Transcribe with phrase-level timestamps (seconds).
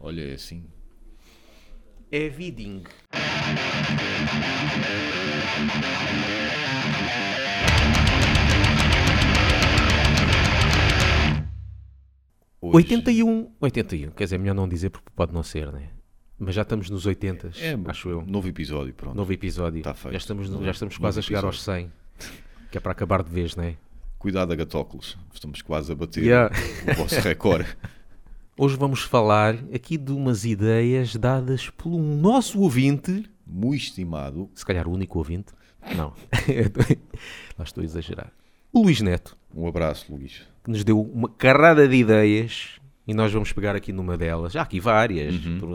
[0.00, 0.64] Olha, é assim.
[2.10, 2.84] É Viding.
[12.60, 13.52] Hoje- 81.
[13.60, 15.90] 81, quer dizer, melhor não dizer porque pode não ser, né?
[16.38, 18.22] Mas já estamos nos 80, É, acho eu.
[18.26, 19.16] Novo episódio, pronto.
[19.16, 19.82] Novo episódio.
[19.82, 20.12] Tá feito.
[20.12, 21.56] já estamos, Novo- já estamos quase a chegar episódio.
[21.58, 21.92] aos 100.
[22.70, 23.76] Que é para acabar de vez, né?
[24.18, 25.16] Cuidado, agatóculos.
[25.32, 26.54] Estamos quase a bater Yeah.
[26.90, 27.68] o vosso recorde.
[28.58, 34.50] Hoje vamos falar aqui de umas ideias dadas um nosso ouvinte, Muito estimado.
[34.54, 35.52] se calhar o único ouvinte.
[35.96, 36.12] Não,
[37.56, 38.32] lá estou a exagerar.
[38.72, 40.42] O Luís Neto, Um abraço, Luís.
[40.64, 44.54] que nos deu uma carrada de ideias e nós vamos pegar aqui numa delas.
[44.56, 45.34] Há aqui várias.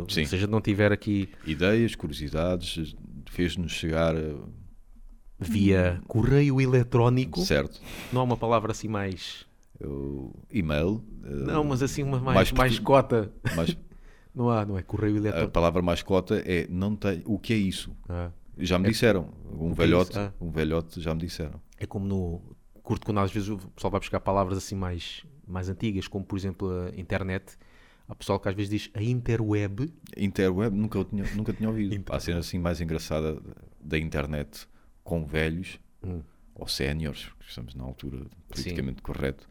[0.09, 0.25] sim.
[0.25, 2.95] Se a gente não tiver aqui Ideias, curiosidades,
[3.31, 4.15] fez-nos chegar.
[4.15, 4.35] eh,
[5.39, 7.81] via correio eletrónico, Certo.
[8.11, 9.45] não há uma palavra assim mais.
[10.51, 11.03] E-mail.
[11.23, 13.31] eh, Não, mas assim uma mais, mais mais, cota.
[13.55, 13.75] mas
[14.35, 15.51] Não há, não é correio a eletrónico.
[15.51, 17.21] palavra mais cota é não tem.
[17.25, 17.95] O que é isso?
[18.09, 18.31] Ah.
[18.57, 19.29] Já me disseram.
[19.59, 20.19] Um é velhote, isso?
[20.19, 20.33] Ah.
[20.41, 21.61] um velhote já me disseram.
[21.77, 22.41] É como no
[22.81, 26.35] curto quando às vezes o pessoal vai buscar palavras assim mais, mais antigas, como por
[26.37, 27.55] exemplo a internet.
[28.07, 29.93] Há pessoal que às vezes diz a interweb.
[30.17, 32.03] Interweb, nunca, eu tinha, nunca tinha ouvido.
[32.03, 33.39] Pá, a cena assim mais engraçada
[33.79, 34.67] da internet
[35.03, 36.21] com velhos Hum.
[36.55, 39.47] ou séniores, que estamos na altura politicamente correto,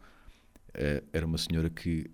[0.73, 2.05] eh, era uma senhora que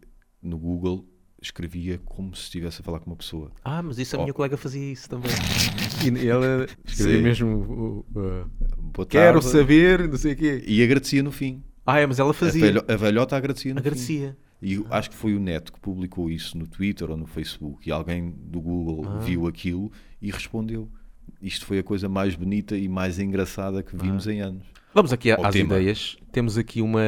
[0.41, 1.05] no Google
[1.41, 3.52] escrevia como se estivesse a falar com uma pessoa.
[3.63, 4.23] Ah, mas isso a Oh.
[4.23, 5.31] minha colega fazia isso também.
[6.21, 7.23] E ela escrevia Sim.
[7.23, 10.63] mesmo Boa Quero saber, não sei o quê.
[10.67, 11.63] E agradecia no fim.
[11.85, 12.61] Ah, é, mas ela A, fazia.
[12.61, 13.87] velho, a velhota agradecia no fim.
[13.87, 14.37] Agradecia.
[14.61, 17.87] E eu acho que foi o Neto que publicou isso no Twitter ou no Facebook
[17.87, 19.19] e alguém do Google Ah.
[19.19, 19.89] viu aquilo
[20.21, 20.89] e respondeu.
[21.41, 24.33] Isto foi a coisa mais bonita e mais engraçada que vimos Ah.
[24.33, 24.65] em anos.
[24.93, 25.75] Vamos aqui Ao às tema.
[25.75, 26.17] ideias.
[26.33, 26.99] Temos aqui uma.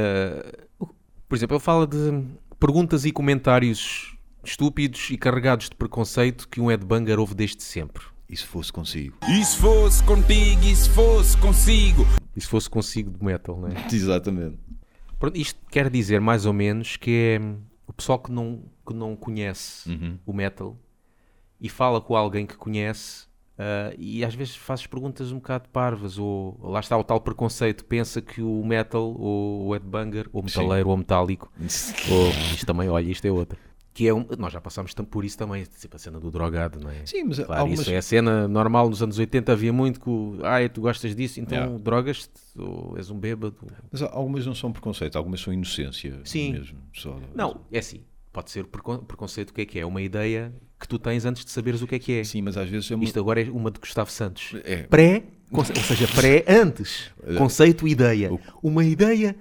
[1.32, 2.26] Por exemplo, ele fala de
[2.60, 8.04] perguntas e comentários estúpidos e carregados de preconceito que um headbanger ouve desde sempre.
[8.28, 9.16] E se fosse consigo?
[9.30, 12.06] E se fosse contigo, e se fosse consigo?
[12.36, 13.76] E se fosse consigo de metal, não é?
[13.90, 14.58] Exatamente.
[15.18, 17.42] Pronto, isto quer dizer mais ou menos que é
[17.88, 20.20] o pessoal que não, que não conhece Uhum.
[20.26, 20.78] o metal
[21.62, 23.26] e fala com alguém que conhece
[23.62, 27.86] ah, e às vezes fazes perguntas um bocado parvas ou lá está o tal preconceito,
[27.86, 33.10] pensa que o metal ou o headbanger ou metaleiro ou metálico ou isto também, olha,
[33.10, 33.58] isto é outra.
[33.94, 36.90] Que é um, nós já passámos por isso também, tipo a cena do drogado, não
[36.90, 37.06] é?
[37.06, 37.82] Sim, mas Claro, algumas...
[37.82, 41.14] isso é a cena normal nos anos 80 havia muito que o, ah, tu gostas
[41.14, 41.78] disso, então Yeah.
[41.84, 43.58] drogas-te ou és um bêbado.
[43.92, 46.54] mas algumas não são preconceito, algumas são inocência Sim.
[46.54, 46.80] mesmo.
[46.94, 48.00] Só- Não, é assim.
[48.34, 49.50] Pode ser precon- preconceito.
[49.50, 49.86] O que é que é?
[49.86, 52.24] Uma ideia que tu tens antes de saberes o que é que é.
[52.24, 53.04] Sim, mas às vezes é uma...
[53.04, 54.56] Isto agora é uma de Gustavo Santos.
[54.64, 54.84] É.
[54.84, 57.12] Pré, ou seja, pré antes.
[57.38, 58.32] Conceito ideia.
[58.64, 59.36] Uma ideia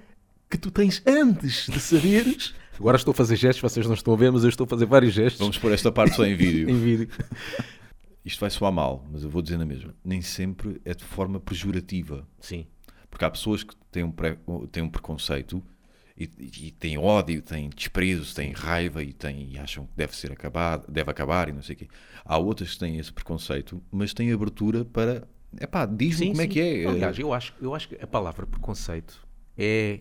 [0.49, 2.53] que tu tens antes de saberes.
[2.77, 4.85] Agora estou a fazer gestos, vocês não estão a ver, mas eu estou a fazer
[4.87, 6.67] vários gestos Vamos pôr esta parte só em vídeo.
[6.69, 7.07] em vídeo.
[8.25, 9.93] Isto vai soar mal, mas eu vou dizer na mesma.
[10.03, 12.27] Nem sempre é de forma pejorativa.
[12.39, 12.65] Sim.
[13.09, 14.37] Porque há pessoas que têm um, pré-
[14.71, 15.63] têm um preconceito
[16.37, 20.31] e, e têm ódio, têm desprezo, têm raiva e, têm, e acham que deve ser
[20.31, 21.87] acabado, deve acabar e não sei o quê.
[22.23, 25.27] Há outras que têm esse preconceito, mas têm abertura para.
[25.59, 26.85] Epá, diz-me como é que é.
[26.85, 29.27] Aliás, eu acho, eu acho que a palavra preconceito
[29.57, 29.99] é,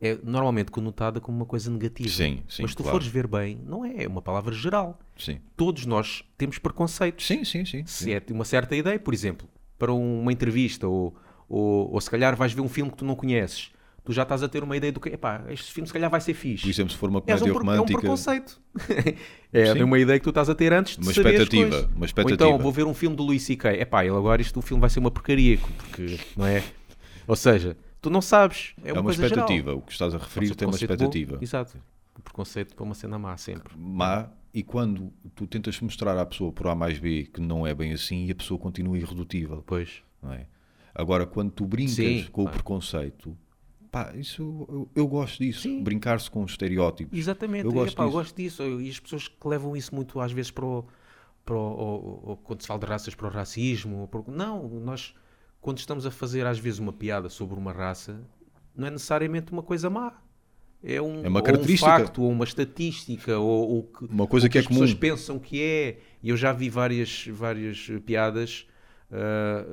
[0.00, 2.08] é normalmente conotada como uma coisa negativa.
[2.08, 2.98] Sim, sim, Mas se tu claro.
[2.98, 4.04] fores ver bem, não é.
[4.04, 4.98] É uma palavra geral.
[5.16, 7.26] Sim, Todos nós temos preconceitos.
[7.26, 7.64] sim, sim.
[7.64, 8.12] sim, Se sim.
[8.12, 9.48] é uma certa ideia, por exemplo,
[9.78, 11.16] para uma entrevista ou,
[11.48, 13.72] ou, ou se calhar vais ver um filme que tu não conheces,
[14.08, 16.18] tu já estás a ter uma ideia do que, epá, este filme se calhar vai
[16.18, 16.62] ser fixe.
[16.62, 17.98] Por exemplo, se for uma comédia um, pre- é um romântica.
[18.00, 18.58] preconceito.
[19.52, 19.82] é Sim.
[19.82, 22.04] uma ideia que tu estás a ter antes de Uma saber as expectativa, uma Ou
[22.06, 22.48] expectativa.
[22.48, 23.70] então, vou ver um filme do Luís C.K.
[23.82, 26.64] Epá, ele agora isto, o filme vai ser uma porcaria, porque, não é?
[27.26, 29.44] Ou seja, tu não sabes, é é uma, uma coisa geral.
[29.44, 29.74] expectativa.
[29.74, 31.38] O que estás a referir tem uma preconceito bom, expectativa.
[31.42, 31.76] Exato.
[32.18, 33.70] O preconceito para uma cena má sempre.
[33.76, 37.74] má e quando tu tentas mostrar à pessoa por A mais B que não é
[37.74, 40.02] bem assim e a pessoa continua irredutível, Pois.
[40.22, 40.46] não é?
[40.94, 42.56] Agora, quando tu brincas Sim, com o claro.
[42.56, 43.36] preconceito,
[44.16, 47.18] isso eu, eu gosto disso, brincar-se com os estereótipos.
[47.18, 48.18] Exatamente, Eu gosto Epá, eu disso.
[48.18, 48.62] gosto disso.
[48.80, 50.84] E as pessoas que levam isso muito às vezes para o,
[51.44, 54.06] para o- ou- ou quando se fala de raças para o racismo.
[54.08, 55.14] para o- Não, nós
[55.60, 58.20] quando estamos a fazer às vezes uma piada sobre uma raça,
[58.76, 60.12] não é necessariamente uma coisa má.
[60.80, 61.90] É um, É uma característica.
[61.90, 64.90] um facto, ou uma estatística, ou, ou que, Uma coisa ou que é as pessoas
[64.90, 65.00] comum.
[65.00, 65.98] pensam que é.
[66.22, 68.67] E eu já vi várias, várias piadas.
[69.10, 69.64] Ah,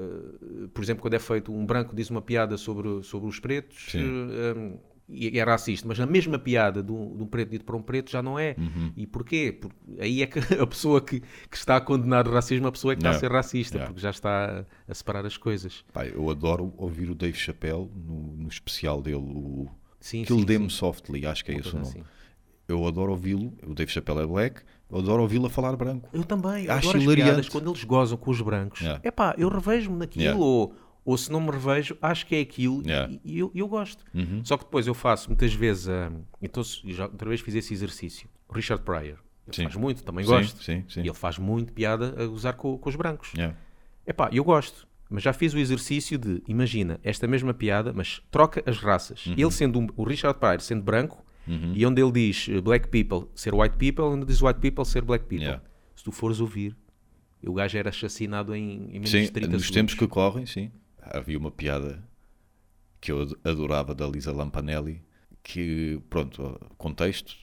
[0.74, 4.78] por exemplo, quando é feito um branco diz uma piada sobre, sobre os pretos ah,
[5.08, 7.82] e é racista, mas a mesma piada de um, de um preto dito para um
[7.82, 8.56] preto já não é.
[8.58, 8.92] Uhum.
[8.98, 9.52] E porquê?
[9.52, 12.94] Porque aí é que a pessoa que, que está a condenar o racismo, a pessoa
[12.94, 15.86] é que está a ser racista, porque já está a, a separar as coisas.
[15.94, 19.68] Pá, eu adoro ouvir o Dave Chappelle no, no especial dele, o
[20.00, 20.70] Sim, Kill sim, Them sim.
[20.70, 21.88] Softly, acho que é Uma esse o nome.
[21.88, 22.04] assim.
[22.68, 26.10] eu adoro ouvi-lo, o Dave Chappelle é black, eu adoro ouvi-lo a falar branco.
[26.14, 26.70] Eu também.
[26.70, 28.82] Acho adoro as piadas quando eles gozam com os brancos.
[28.82, 29.02] Yeah.
[29.04, 30.40] Epá, eu revejo-me naquilo Yeah.
[30.42, 30.74] ou,
[31.04, 33.14] ou se não me revejo, acho que é aquilo e- Yeah.
[33.24, 34.04] e eu, eu gosto.
[34.14, 34.42] Uhum.
[34.44, 36.12] Só que depois eu faço muitas vezes, ah,
[36.42, 38.28] então já outra vez fiz esse exercício.
[38.48, 39.18] O Richard Pryor,
[39.48, 39.64] ele Sim.
[39.64, 40.64] faz muito, também Sim, gosto.
[40.64, 41.02] sim, sim.
[41.02, 43.32] E ele faz muito piada a gozar com, com os brancos.
[43.36, 43.56] Yeah.
[44.06, 44.88] Epá, eu gosto.
[45.10, 49.26] Mas já fiz o exercício de, imagina, esta mesma piada, mas troca as raças.
[49.28, 49.34] Uhum.
[49.38, 53.28] Ele sendo, um- o Richard Pryor sendo branco, e onde ele diz eh, black people
[53.36, 55.46] ser white people, onde diz white people ser black people.
[55.46, 55.64] Yeah.
[55.96, 56.76] Se tu fores ouvir,
[57.46, 59.72] o gajo era assassinado em, em menos Sim, de 30 nos segundos.
[59.72, 60.72] tempos que correm, sim.
[61.00, 62.04] Havia uma piada
[63.00, 65.04] que eu ad- adorava da Lisa Lampanelli,
[65.44, 67.36] que, pronto, contexto,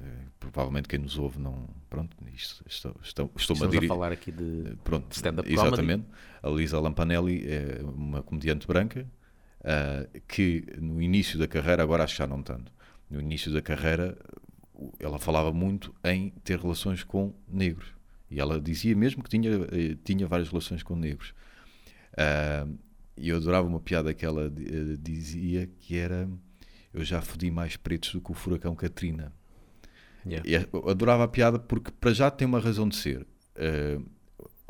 [0.00, 0.06] eh,
[0.40, 4.12] provavelmente quem nos ouve não, pronto, isto, estou, estou, estou-me a Estamos a dirigir, falar
[4.12, 4.76] aqui de...
[4.82, 6.06] pronto, stand-up exatamente,
[6.42, 9.06] a Lisa Lampanelli é uma comediante branca,
[9.62, 12.72] ah, que no início da carreira, agora acho que já não tanto,
[13.14, 14.16] no início da carreira
[14.98, 17.88] ela falava muito em ter relações com negros.
[18.30, 21.32] E ela dizia mesmo que tinha, eh, tinha várias relações com negros.
[22.16, 22.66] Ah,
[23.16, 26.28] E eu adorava uma piada que ela eh, dizia que era
[26.92, 29.32] eu já fodi mais pretos do que o furacão Katrina.
[30.26, 30.68] Yeah.
[30.72, 33.24] Eu adorava a piada porque para já tem uma razão de ser.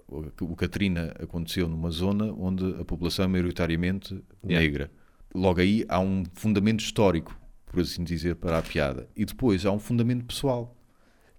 [0.06, 4.12] O- o Katrina aconteceu numa zona onde a população é maioritariamente
[4.44, 4.61] Yeah.
[4.61, 4.91] negra.
[5.35, 7.38] Logo aí há um fundamento histórico,
[7.75, 9.09] por assim dizer, para a piada.
[9.17, 10.75] E depois há um fundamento pessoal,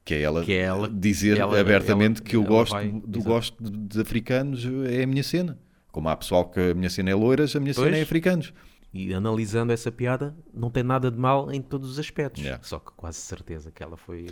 [0.04, 3.24] que é ela, Que é ela- dizer ela- abertamente ela- que eu gosto, vai- do
[3.24, 5.58] gosto de, de africanos, é a minha cena.
[5.92, 7.98] Como há pessoal que a minha cena é loiras, a minha cena Pois.
[7.98, 8.54] é africanos.
[8.94, 12.42] E analisando essa piada, não tem nada de mal em todos os aspectos.
[12.44, 12.64] Yeah.
[12.64, 14.28] Só que quase certeza que ela foi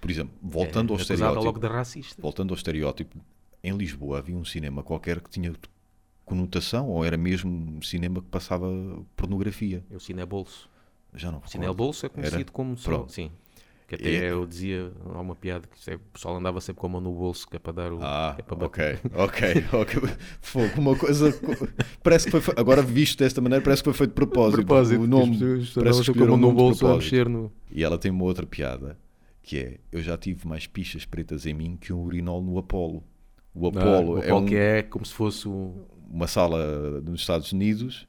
[0.00, 1.44] Por exemplo, voltando é, ao estereótipo.
[1.44, 2.20] logo de racista.
[2.22, 3.16] voltando ao estereótipo,
[3.62, 5.52] em Lisboa havia um cinema qualquer que tinha
[6.24, 8.66] conotação, ou era mesmo cinema que passava
[9.16, 9.84] pornografia.
[9.90, 10.68] É o Cinebolso.
[11.14, 11.50] Já não O recordo.
[11.52, 12.50] Cinebolso é conhecido Era?
[12.52, 13.12] como só, Pronto.
[13.12, 13.30] sim.
[13.86, 16.78] Que até E- é eu dizia, há uma piada que é, o pessoal andava sempre
[16.80, 17.98] com a mão no bolso, que é para dar o.
[18.02, 20.02] Ah, é para ok, ok, ok.
[20.42, 21.32] Fogo, uma coisa.
[22.02, 22.54] Parece que foi.
[22.58, 24.60] Agora visto desta maneira, parece que foi feito de propósito.
[25.00, 25.38] o nome.
[25.74, 26.94] parece que escolheram o nome de propósito.
[26.96, 27.50] mexer no.
[27.70, 28.98] E ela tem uma outra piada
[29.42, 33.02] que é: Eu já tive mais pichas pretas em mim que um urinol no Apolo.
[33.54, 35.74] O Apolo o é, Apolo um- que é como se fosse um.
[36.10, 38.06] uma sala nos Estados Unidos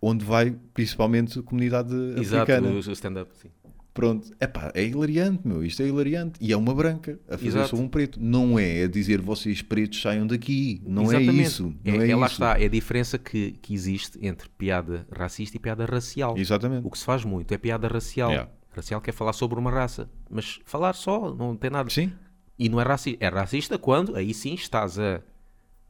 [0.00, 2.68] onde vai principalmente a comunidade Exato, africana.
[2.68, 3.30] o o stand-up.
[3.36, 3.50] Sim.
[3.92, 5.64] Pronto, Epá, é hilariante, meu.
[5.64, 6.38] Isto é hilariante.
[6.40, 7.70] E é uma branca a fazer Exato.
[7.70, 8.20] sobre um preto.
[8.22, 10.80] Não é a dizer vocês pretos saiam daqui.
[10.86, 11.40] Não Exatamente.
[11.40, 11.74] é isso.
[11.84, 12.34] Não é, é, lá isso.
[12.34, 16.38] está, é a diferença que, que existe entre piada racista e piada racial.
[16.38, 16.86] Exatamente.
[16.86, 18.30] O que se faz muito é piada racial.
[18.30, 18.50] Yeah.
[18.72, 21.90] Racial quer falar sobre uma raça, mas falar só não tem nada.
[21.90, 22.12] Sim.
[22.56, 23.24] E não é racista.
[23.24, 25.20] É racista quando aí sim estás a,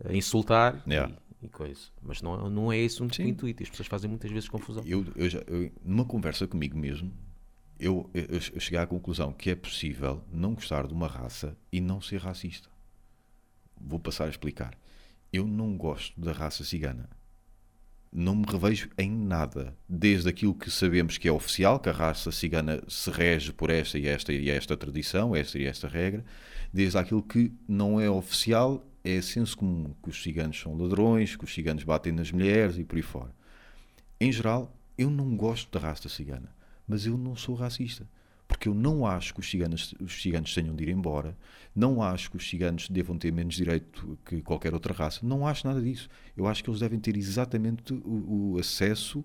[0.05, 1.13] a insultar Yeah.
[1.13, 1.81] e, e coisa.
[2.03, 3.29] Mas não, não é esse o Sim.
[3.29, 3.63] intuito.
[3.63, 4.83] As pessoas fazem muitas vezes confusão.
[4.87, 7.13] Eu, eu já, eu- numa conversa comigo mesmo,
[7.79, 11.81] eu, eu, eu cheguei à conclusão que é possível não gostar de uma raça e
[11.81, 12.69] não ser racista.
[13.81, 14.75] Vou passar a explicar.
[15.33, 17.09] Eu não gosto da raça cigana.
[18.13, 19.77] Não me revejo em nada.
[19.89, 23.97] Desde aquilo que sabemos que é oficial, que a raça cigana se rege por esta
[23.99, 26.25] e esta e esta tradição, esta e esta regra,
[26.73, 31.45] desde aquilo que não é oficial, é senso comum, que os ciganos são ladrões, que
[31.45, 33.35] os ciganos batem nas mulheres e por aí fora.
[34.21, 36.55] Em geral, eu não gosto da raça cigana,
[36.87, 38.07] mas eu não sou racista.
[38.47, 41.39] Porque eu não acho que os ciganos, os ciganos tenham de ir embora,
[41.75, 45.67] não acho que os ciganos devam ter menos direito que qualquer outra raça, não acho
[45.67, 46.09] nada disso.
[46.37, 49.25] Eu acho que eles devem ter exatamente o, o acesso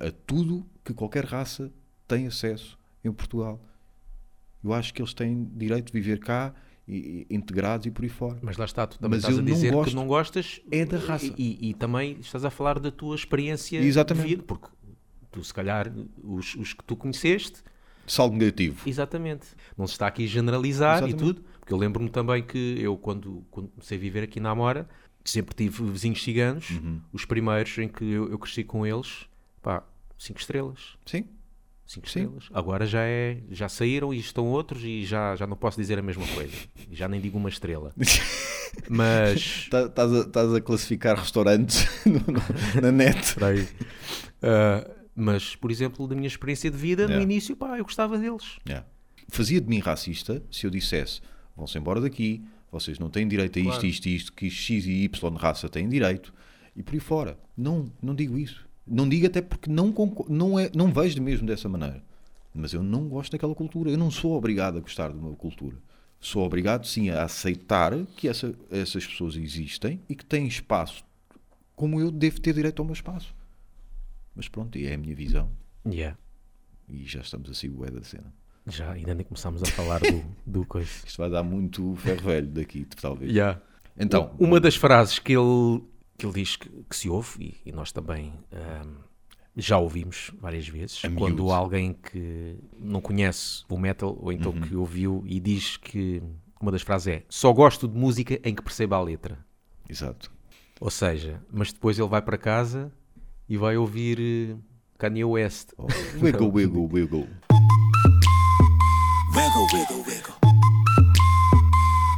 [0.00, 1.70] a tudo que qualquer raça
[2.06, 3.62] tem acesso em Portugal.
[4.64, 6.54] Eu acho que eles têm direito de viver cá,
[6.88, 8.38] e, e- integrados e por aí fora.
[8.42, 9.90] Mas lá está, tu também Mas estás a não dizer gosto.
[9.90, 11.26] que não gostas É da raça.
[11.26, 14.24] E, e- e também estás a falar da tua experiência Exatamente.
[14.26, 14.68] de vida, porque
[15.30, 15.92] tu, se calhar,
[16.24, 17.62] os, os que tu conheceste,
[18.06, 18.88] Saldo negativo.
[18.88, 21.18] exatamente, não se está aqui a generalizar e Exatamente.
[21.18, 24.88] tudo, porque eu lembro-me também que eu, quando, quando comecei a viver aqui na Amora,
[25.22, 27.02] sempre tive vizinhos ciganos, Uhum.
[27.12, 29.26] os primeiros em que eu, eu cresci com eles,
[29.60, 29.82] pá,
[30.16, 30.96] cinco estrelas.
[31.04, 31.26] Sim.
[31.88, 32.20] Cinco Sim.
[32.24, 32.48] estrelas.
[32.52, 36.02] Agora já é, já saíram e estão outros e já, já não posso dizer a
[36.02, 36.52] mesma coisa.
[36.92, 37.92] Já nem digo uma estrela.
[38.88, 43.34] Mas Tá- Estás a, estás a classificar restaurantes no- no- na net.
[44.42, 47.24] Ah, mas, por exemplo, da minha experiência de vida, no Yeah.
[47.24, 48.58] início, pá, eu gostava deles.
[48.68, 48.86] Yeah.
[49.30, 51.20] Fazia de mim racista se eu dissesse
[51.56, 53.86] vão-se embora daqui, vocês não têm direito a isto, Claro.
[53.86, 56.32] isto e isto, que X e Y raça têm direito,
[56.76, 57.36] e por aí fora.
[57.56, 58.67] Não, não digo isso.
[58.90, 59.94] Não digo até porque não,
[60.28, 62.02] não, é, não vejo mesmo dessa maneira.
[62.54, 63.90] Mas eu não gosto daquela cultura.
[63.90, 65.76] Eu não sou obrigado a gostar de uma cultura.
[66.20, 71.04] Sou obrigado, sim, a aceitar que essa- essas pessoas existem e que têm espaço,
[71.76, 73.32] como eu devo ter direito ao meu espaço.
[74.34, 75.48] Mas pronto, e é a minha visão.
[75.86, 76.16] Yeah.
[76.88, 78.32] E já estamos assim, o é da cena.
[78.66, 80.90] Já, ainda nem começámos a falar do, do coisa.
[81.06, 83.32] Isto vai dar muito ferro velho daqui, talvez.
[83.32, 83.60] Já.
[83.96, 85.82] Então, Uma das frases que ele,
[86.18, 88.96] que ele diz que, que se ouve, e, e nós também ahm,
[89.56, 91.52] já ouvimos várias vezes, A quando miúdo.
[91.52, 94.60] alguém que não conhece o metal, ou então Uhum.
[94.60, 96.20] que ouviu e diz que
[96.60, 99.38] uma das frases é só gosto de música em que perceba a letra.
[99.88, 100.30] exato.
[100.80, 102.92] Ou seja, mas depois ele vai para casa
[103.48, 104.56] e vai ouvir eh,
[104.96, 105.72] Kanye West.
[105.76, 105.86] Oh,
[106.22, 107.28] wiggle, wiggle, wiggle.
[109.34, 110.34] Wiggle, wiggle, wiggle.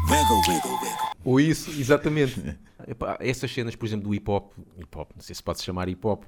[0.09, 1.11] Wiggle, wiggle, wiggle.
[1.25, 2.59] Ou isso, exatamente.
[2.91, 5.65] Epá, essas cenas, por exemplo, do hip hop, hip hop, não sei se pode se
[5.65, 6.25] chamar hip hop,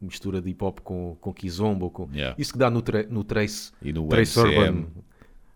[0.00, 2.34] mistura de hip hop com, com kizomba, com Yeah.
[2.36, 4.58] isso que dá no, tra- no Trace, E no trace MCM.
[4.58, 4.86] Urban,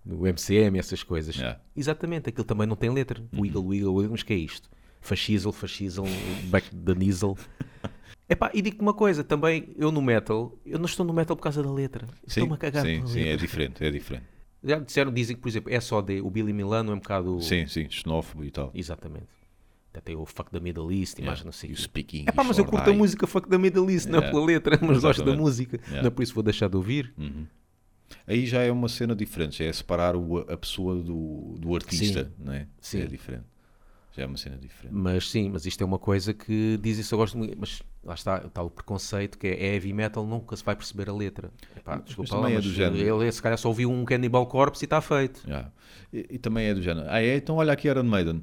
[0.05, 1.35] no MCM, essas coisas.
[1.35, 1.61] Yeah.
[1.77, 3.21] Exatamente, aquilo também não tem letra.
[3.33, 4.71] Wiggle, wiggle, wiggle, mas que é isto?
[5.01, 6.05] Fascisel, fascisel,
[6.45, 7.37] back the diesel.
[8.29, 11.43] Epá, e digo-te uma coisa, também eu no metal, eu não estou no metal por
[11.43, 12.07] causa da letra.
[12.27, 13.33] Estou-me a cagar sim, sim, letra.
[13.33, 14.25] é diferente, é diferente.
[14.63, 17.41] Já disseram, dizem que, por exemplo, SOD, o Billy Milano é um bocado...
[17.41, 18.71] Sim, sim, xenófobo e tal.
[18.75, 19.27] Exatamente.
[19.97, 21.83] Até tem o Fuck da Middle East, e mais não sei o You quê.
[21.83, 24.31] speak É pá, mas eu curto a música Fuck da Middle East, não é Yeah.
[24.35, 25.39] pela letra, mas gosto da Exatamente.
[25.41, 25.77] música.
[25.79, 26.03] Yeah.
[26.03, 27.15] Não é por isso que vou deixar de ouvir.
[28.27, 32.25] Aí já é uma cena diferente, já é separar o- a pessoa do, do artista,
[32.25, 32.31] Sim.
[32.45, 32.67] não é?
[32.81, 33.01] Sim.
[33.03, 33.45] É diferente.
[34.17, 34.95] Já é uma cena diferente.
[34.95, 37.57] Mas sim, mas isto é uma coisa que dizem se eu gosto muito.
[37.59, 41.13] Mas lá está, está o preconceito que é heavy metal, nunca se vai perceber a
[41.13, 41.51] letra.
[41.77, 43.23] Epá, desculpa lá, também é mas do género.
[43.23, 45.43] ele se calhar só ouviu um Cannibal Corpse e está feito.
[45.47, 45.71] Já.
[46.13, 47.07] E, e também é do género.
[47.11, 47.37] Ah, é?
[47.37, 48.43] Então olha aqui Iron Maiden.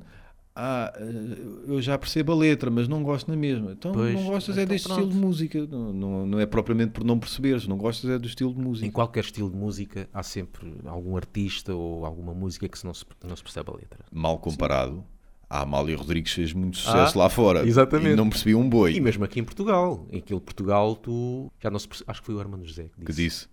[0.56, 3.72] Ah, eh, eu já percebo a letra, mas não gosto na mesma.
[3.72, 5.00] Então Pois, não gostas é então deste pronto.
[5.02, 5.66] estilo de música.
[5.68, 8.64] Não, não, não é propriamente por não perceberes, não gostas é do estilo de Em
[8.64, 8.92] música.
[8.92, 13.04] qualquer estilo de música há sempre algum artista ou alguma música que se não se,
[13.28, 14.00] não se percebe a letra.
[14.12, 15.04] Mal comparado,
[15.50, 17.66] a Amália Rodrigues fez muito sucesso Ah, lá fora.
[17.68, 18.14] exatamente.
[18.14, 21.72] E não percebi um boi E mesmo aqui em Portugal, em aquele Portugal, tu já
[21.72, 23.48] não se perce- acho que foi o Armando José que disse, que disse.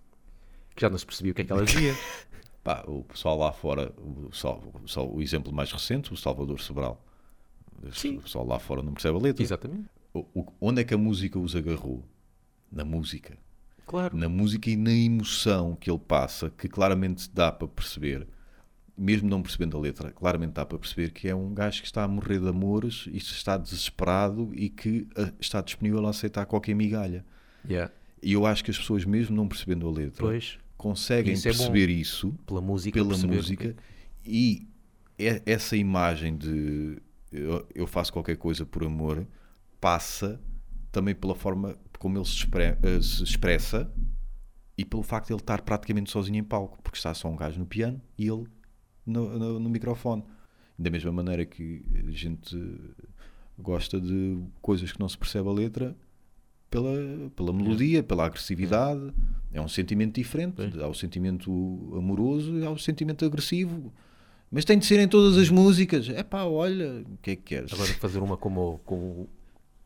[0.75, 1.95] que já não se percebia o que é que ela dizia.
[2.63, 7.03] Pá, o pessoal lá fora, o, só, só o exemplo mais recente, o Salvador Sobral.
[7.91, 8.17] Sim.
[8.17, 9.41] O pessoal lá fora não percebe a letra.
[9.43, 9.85] Exatamente.
[10.13, 12.03] O- o- onde é que a música os agarrou?
[12.71, 13.37] Na música.
[13.87, 14.15] Claro.
[14.15, 18.27] Na música e na emoção que ele passa, que claramente dá para perceber,
[18.95, 22.03] mesmo não percebendo a letra, claramente dá para perceber que é um gajo que está
[22.03, 26.75] a morrer de amores e está desesperado e que ah, está disponível a aceitar qualquer
[26.75, 27.25] migalha.
[27.67, 27.91] Yeah.
[28.21, 31.51] E eu acho que as pessoas, mesmo não percebendo a letra, Pois, conseguem Isso é
[31.51, 32.99] perceber isso pela música.
[32.99, 33.75] pela música
[34.25, 34.67] e
[35.19, 36.97] é- essa imagem de
[37.31, 39.27] eu, faço qualquer coisa por amor
[39.79, 40.41] passa
[40.91, 43.93] também pela forma como ele se, expre- eh, se expressa
[44.77, 47.59] e pelo facto de ele estar praticamente sozinho em palco, porque está só um gajo
[47.59, 48.45] no piano e ele
[49.05, 50.23] no, no- no microfone.
[50.79, 52.57] Da mesma maneira que a gente
[53.57, 55.95] gosta de coisas que não se percebe a letra
[56.71, 59.13] pela, pela melodia, pela agressividade.
[59.53, 60.55] É um sentimento diferente.
[60.81, 61.51] Há o sentimento
[61.95, 63.93] amoroso e há o sentimento agressivo.
[64.49, 66.09] Mas tem de ser em todas as músicas.
[66.09, 67.71] É pá, olha, o que é que queres?
[67.73, 69.29] Agora fazer uma como com, o-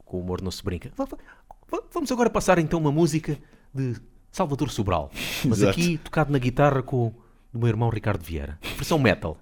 [0.05, 0.91] com o humor não se brinca.
[0.95, 1.17] Va- va-
[1.71, 3.37] va- Vamos agora passar então uma música
[3.73, 3.95] de
[4.31, 5.11] Salvador Sobral.
[5.43, 5.71] Mas Exato.
[5.79, 7.07] aqui tocado na guitarra com
[7.53, 8.57] o meu irmão Ricardo Vieira.
[8.75, 9.37] Versão metal.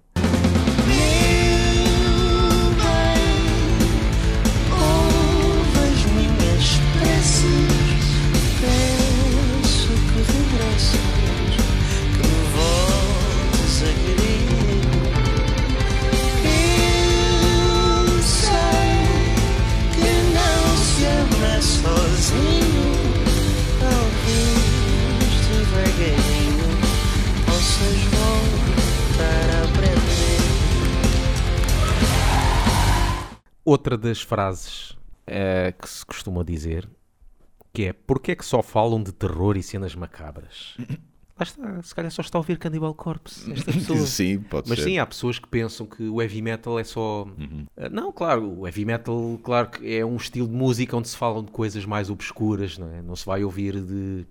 [33.94, 34.98] Outra das frases
[35.28, 36.90] eh, que se costuma dizer
[37.72, 40.76] que é porque é que só falam de terror e cenas macabras?
[41.38, 44.06] Lá está, se calhar só está a ouvir Cannibal Corpse, esta pessoa.
[44.06, 44.86] sim, pode Mas ser.
[44.86, 44.92] Uhum.
[44.94, 47.28] sim, há pessoas que pensam que o heavy metal é só.
[47.78, 51.18] Ah, Não, claro, o heavy metal, claro que é um estilo de música onde se
[51.18, 53.02] falam de coisas mais obscuras, não é?
[53.02, 54.26] Não se vai ouvir de.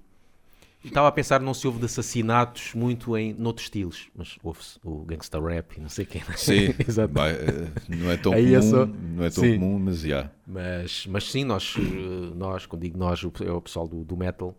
[0.84, 5.04] Estava a pensar, não se ouve de assassinatos muito em noutros estilos, mas ouve-se o
[5.04, 6.20] gangsta rap e não sei quem.
[6.36, 7.14] Sim, Exato.
[7.14, 8.86] vai, eh, não é tão Aí comum, é só-
[9.22, 9.54] não é tão Sim.
[9.58, 10.30] comum, mas já.
[10.46, 14.16] Mas, mas sim, nós, eh, nós, quando digo nós, o- é o pessoal do, do
[14.16, 14.56] metal,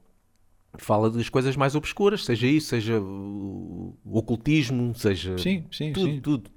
[0.77, 6.19] fala das coisas mais obscuras, seja isso, seja o, ocultismo, seja Sim, sim, tudo, sim.
[6.21, 6.49] tudo.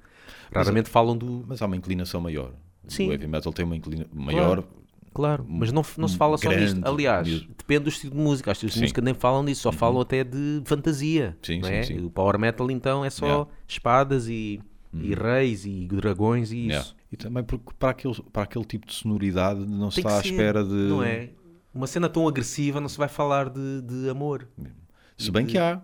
[0.54, 1.44] Raramente falam do.
[1.46, 2.52] Mas há uma inclinação maior.
[2.88, 3.08] Sim.
[3.08, 4.64] O heavy metal tem uma inclinação maior.
[5.12, 6.78] Claro, mas não, não se fala só disto.
[6.86, 7.48] Aliás, mesmo.
[7.56, 8.50] depende do estilo de música.
[8.52, 8.78] As estilos de.
[8.80, 8.84] Uhum.
[8.84, 11.36] música nem falam disso, só falam até de fantasia.
[11.42, 11.82] Sim, não é?
[11.82, 12.04] sim.
[12.04, 13.44] O power metal então é só Yeah.
[13.44, 13.56] Uhum.
[13.66, 14.60] espadas e,
[14.92, 16.68] e reis e dragões e isso.
[16.68, 16.90] Yeah.
[17.10, 20.30] E também porque para aquele, para aquele tipo de sonoridade não se está à ser,
[20.30, 20.70] espera de.
[20.70, 21.30] Não é?
[21.72, 24.48] Uma cena tão agressiva não se vai falar de, de amor.
[25.16, 25.80] Se bem que há.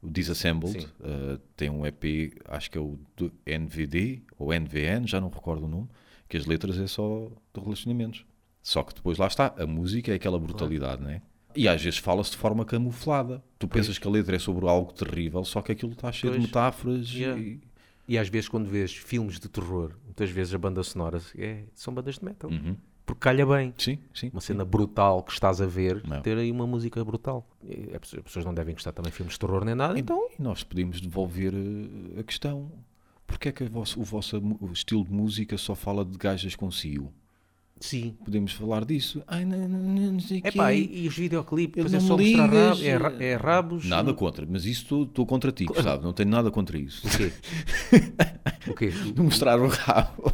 [0.00, 2.98] o Disassembled, uh, tem um EP, acho que é o
[3.46, 5.88] NVD ou NVN, já não recordo o nome,
[6.28, 8.24] que as letras é só de relacionamentos.
[8.62, 11.20] Só que depois lá está, a música é aquela brutalidade, não é?
[11.54, 13.42] E às vezes fala-se de forma camuflada.
[13.58, 16.38] Tu pensas que a letra é sobre algo terrível, só que aquilo está cheio de
[16.38, 16.48] Pois.
[16.48, 17.40] metáforas Yeah.
[17.40, 17.60] e.
[18.06, 21.94] E às vezes, quando vês filmes de terror, muitas vezes a banda sonora é- são
[21.94, 22.50] bandas de metal.
[22.50, 22.76] Uhum.
[23.06, 23.72] Porque calha bem.
[23.78, 24.28] Sim, sim.
[24.32, 26.20] Uma cena brutal que estás a ver, Não.
[26.22, 27.46] ter aí uma música brutal.
[27.62, 29.98] E As pessoas- as pessoas não devem gostar também de filmes de terror nem nada,
[29.98, 30.28] então.
[30.38, 32.70] E nós podemos devolver eh, a questão.
[33.26, 34.40] Porquê é que o vosso
[34.72, 37.12] estilo de música só fala de gajas com cio?
[37.84, 38.16] Sim.
[38.24, 39.22] Podemos falar disso.
[39.26, 40.56] Ai, não, não, não, não sei o É quê.
[40.56, 41.74] pá, e, e os videoclipes?
[41.84, 43.84] Depois é só mostrar ligas, rabo, é, ra- é rabos.
[43.86, 46.04] Nada contra, mas isso estou contra ti, sabe?
[46.04, 47.04] Não tenho nada contra isso.
[47.06, 47.32] O quê?
[48.70, 48.88] o quê?
[48.90, 50.32] De mostrar o rabo.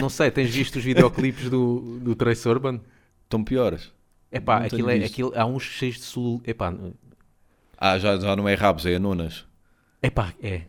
[0.00, 2.80] Não sei, tens visto os videoclipes do, do Trace Urban?
[3.24, 3.90] Estão piores.
[4.30, 5.12] É pá, Não aquilo é, visto.
[5.12, 6.42] aquilo, há uns cheios de sul.
[6.44, 6.74] É pá,
[7.78, 9.46] Ah, já, já não é rabos, é anonas.
[10.02, 10.62] é pá, é.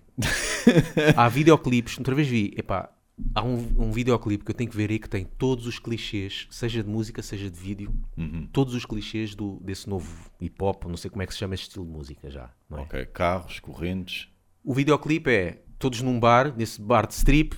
[1.16, 2.90] há videoclipes, outra vez vi, é pá,
[3.36, 6.48] há um, um videoclipe que eu tenho que ver aí que tem todos os clichês,
[6.50, 8.48] seja de música, seja de vídeo, Uhum.
[8.52, 11.54] todos os clichês do, desse novo hip hop, não sei como é que se chama
[11.56, 12.50] este estilo de música já.
[12.72, 12.76] É?
[12.76, 14.28] Ok, carros, correntes.
[14.64, 17.56] O videoclipe é todos num bar, nesse bar de strip,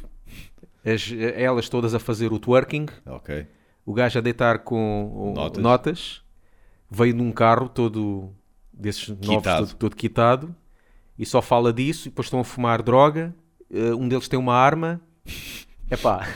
[0.85, 3.47] as- elas todas a fazer o twerking, Ok.
[3.85, 5.61] o gajo a deitar com Notas.
[5.63, 6.21] notas,
[6.89, 8.31] veio num carro todo
[8.73, 9.67] desses novos, Quitado.
[9.67, 10.55] todo, todo quitado,
[11.17, 13.33] e só fala disso, e depois estão a fumar droga,
[13.69, 14.99] eh, um deles tem uma arma,
[15.89, 16.27] epá,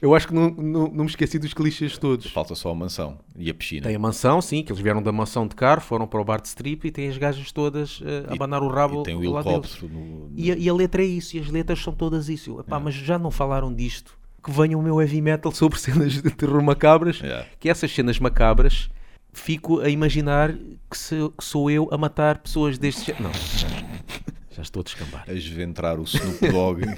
[0.00, 2.30] eu acho que não, não, não me esqueci dos clichês todos.
[2.30, 3.86] Falta só a mansão e a piscina.
[3.86, 6.40] Tem a mansão, sim, que eles vieram da mansão de carro, foram para o bar
[6.40, 9.22] de strip e tem as gajas todas eh, a abanar o rabo E tem o
[9.24, 12.28] helicóptero no, no- E a, e a letra é isso, e as letras são todas
[12.28, 12.60] isso.
[12.60, 14.16] Epá, Mas já não falaram disto.
[14.42, 17.46] Que venha o meu heavy metal sobre cenas de terror macabras, Yeah.
[17.58, 18.88] que essas cenas macabras
[19.32, 20.52] fico a imaginar
[20.88, 23.12] que, se- que sou eu a matar pessoas deste.
[23.20, 23.68] Não, já,
[24.54, 25.24] já estou a descambar.
[25.28, 26.82] a esventrar o Snoop Dogg.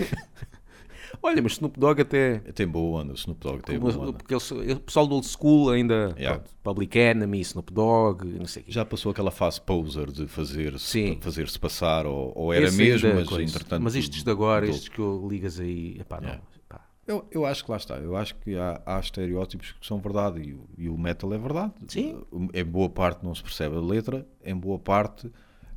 [1.22, 2.38] Olha, mas Snoop Dogg até.
[2.54, 4.12] tem boa onda, o Snoop Dogg tem boa onda.
[4.14, 6.14] Porque eles- o pessoal do old school ainda.
[6.16, 6.38] Yeah.
[6.40, 8.72] pronto, Public Enemy, Snoop Dogg, não sei o quê.
[8.72, 11.18] Já passou aquela fase poser de fazer-se Sim.
[11.20, 13.44] fazer-se passar, ou, ou era Esse mesmo, ainda, mas coisa.
[13.44, 13.82] entretanto.
[13.82, 14.74] Mas estes de agora, mudou.
[14.74, 16.28] estes que eu ligas aí, epá, não.
[16.28, 16.44] Yeah.
[16.68, 16.80] pá.
[17.06, 17.96] Eu, eu acho que lá está.
[17.96, 21.38] Eu acho que há, há estereótipos que são verdade e, o- e o metal é
[21.38, 21.72] verdade.
[21.88, 22.22] Sim.
[22.54, 25.30] Em boa parte não se percebe a letra, em boa parte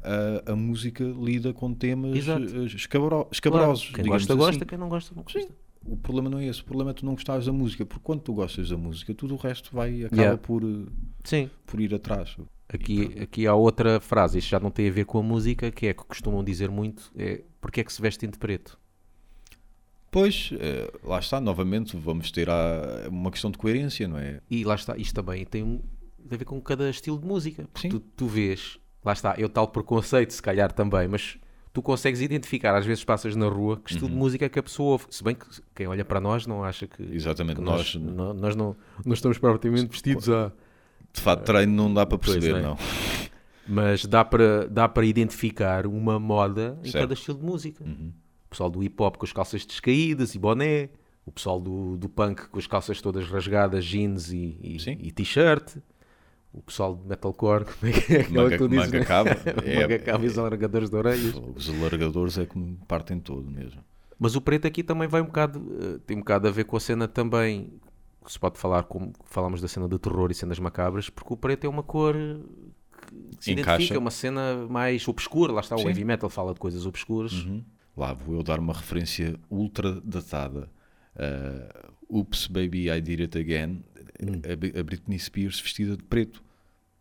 [0.03, 2.43] a, a música lida com temas Exato.
[2.43, 3.85] eh, escabro- Claro, escabrosos.
[3.89, 4.39] Quem digamos gosta, assim.
[4.41, 5.47] gosta, quem não gosta, não gosta.
[5.85, 6.61] O problema não é esse.
[6.61, 7.85] O problema é tu não gostares da música.
[7.85, 10.37] Porque quando tu gostas da música, tudo o resto vai acaba Yeah.
[10.41, 10.85] por, eh,
[11.23, 11.49] Sim.
[11.65, 12.37] por ir atrás.
[12.69, 15.87] Aqui, aqui há outra frase, isto já não tem a ver com a música, que
[15.87, 18.79] é que costumam dizer muito, é porque é que se vestem de preto?
[20.09, 24.41] Pois, eh, lá está, novamente, vamos ter a- uma questão de coerência, não é?
[24.49, 25.79] E lá está, isto também tem, um-
[26.29, 27.67] tem a ver com cada estilo de música.
[27.73, 27.89] Porque Sim.
[27.89, 31.37] tu, tu vês, lá está, eu tal preconceito, se calhar também, mas
[31.71, 34.63] tu consegues identificar, às vezes passas na rua, que estilo de música é que a
[34.63, 35.05] pessoa ouve.
[35.09, 38.33] Se bem que quem olha para nós não acha que, Exatamente, que nós- nós, nó-
[38.33, 40.51] nós não, não estamos propriamente vestidos a.
[41.11, 42.61] De fato, treino não dá para perceber, é.
[42.61, 42.77] não.
[43.67, 47.03] Mas dá para, dá para identificar uma moda em Certo.
[47.03, 47.83] cada estilo de música.
[47.83, 50.89] O pessoal do hip hop com as calças descaídas e boné,
[51.25, 55.77] o pessoal do, do punk com as calças todas rasgadas, jeans e, e- e t-shirt,
[56.53, 58.85] o pessoal de metalcore, como é que é aquela Manga- que tu dizes?
[58.85, 59.05] manga né?
[59.05, 59.29] cabo,
[59.65, 61.33] é- manga cabo e os alargadores de orelhas.
[61.55, 63.81] Os alargadores é que me partem todo mesmo.
[64.19, 66.77] Mas o preto aqui também vai um bocado, eh, tem um bocado a ver com
[66.77, 67.73] a cena também,
[68.23, 71.37] que se pode falar como falamos da cena de terror e cenas macabras, porque o
[71.37, 73.71] preto é uma cor que se Encaixa.
[73.75, 75.87] identifica, uma cena mais obscura, lá está, o Sim.
[75.87, 77.33] heavy metal fala de coisas obscuras.
[77.33, 77.63] Uhum.
[77.97, 80.69] Lá vou eu dar uma referência ultra datada.
[81.15, 83.83] Uh, Oops, Baby, I Did It Again.
[84.29, 84.41] Hum.
[84.51, 86.43] A Bri- a Britney Spears vestida de preto.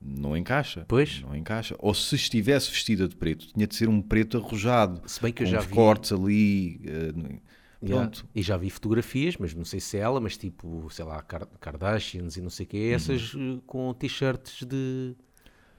[0.04, 0.84] Não encaixa.
[0.88, 1.20] Pois.
[1.20, 1.76] Não encaixa.
[1.78, 5.00] Ou se estivesse vestida de preto, tinha de ser um preto arrojado.
[5.08, 6.80] Se bem que eu já vi- cortes ali.
[6.84, 7.40] uh,
[7.84, 8.08] Yeah.
[8.10, 8.28] pronto.
[8.32, 11.48] E já vi fotografias, mas não sei se é ela, mas tipo, sei lá, Kar-
[11.58, 12.94] Kardashians e não sei o quê, Uhum.
[12.94, 15.16] essas eh, com t-shirts de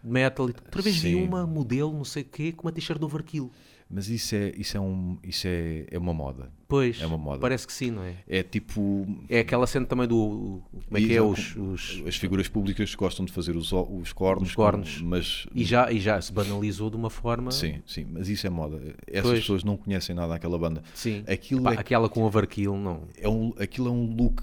[0.04, 0.50] metal.
[0.50, 1.24] E outra vez vi Sim.
[1.24, 3.50] uma modelo, não sei o quê, com uma t-shirt do Overkill.
[3.96, 6.52] Mas isso é, isso é, um, isso é, é uma moda.
[6.68, 7.40] Pois, É uma moda.
[7.40, 8.16] parece que sim, não é?
[8.28, 9.06] É tipo.
[9.30, 10.64] É aquela cena também do.
[10.88, 11.22] Como é que é?
[11.22, 14.50] Os, os- As figuras públicas gostam de fazer os, os cornos.
[14.50, 15.00] Os cornos.
[15.02, 17.52] Mas e, já, e já se banalizou de uma forma.
[17.52, 18.82] Sim, sim, mas isso é moda.
[19.06, 19.40] Essas Pois.
[19.42, 20.82] pessoas não conhecem nada daquela banda.
[20.96, 21.24] Sim.
[21.28, 23.04] Aquilo, Epá, é, Aquela com Overkill, não.
[23.16, 24.42] é um, aquilo é um look,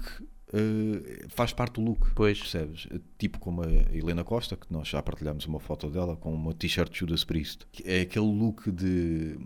[0.53, 2.39] eh, faz parte do look, Pois.
[2.39, 2.87] percebes?
[3.17, 6.93] Tipo como a Helena Costa, que nós já partilhamos uma foto dela com uma t-shirt
[6.97, 7.65] Judas Priest.
[7.85, 9.37] É aquele look de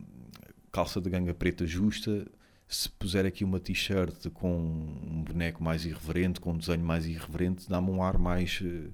[0.72, 2.26] calça de ganga preta justa.
[2.68, 7.70] Se puser aqui uma t-shirt com um boneco mais irreverente, com um desenho mais irreverente,
[7.70, 8.89] dá-me um ar mais, eh,